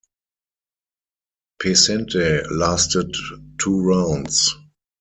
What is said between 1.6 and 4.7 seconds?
Pesente lasted two rounds.